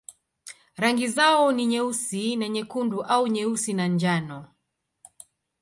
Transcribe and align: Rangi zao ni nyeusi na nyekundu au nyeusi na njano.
Rangi 0.77 1.07
zao 1.07 1.51
ni 1.51 1.65
nyeusi 1.65 2.35
na 2.35 2.47
nyekundu 2.49 3.01
au 3.03 3.27
nyeusi 3.27 3.73
na 3.73 3.87
njano. 3.87 4.45